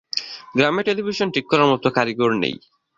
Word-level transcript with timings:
গ্রামে 0.55 0.81
টেলিভিশন 0.83 1.27
ঠিক 1.35 1.45
করার 1.51 1.67
মত 1.71 1.85
কারিগর 1.97 2.31
নেই। 2.43 2.55